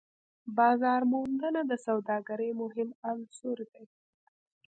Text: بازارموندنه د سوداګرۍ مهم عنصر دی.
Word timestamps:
بازارموندنه 0.57 1.61
د 1.71 1.73
سوداګرۍ 1.85 2.51
مهم 2.61 2.89
عنصر 3.09 3.57
دی. 3.71 3.85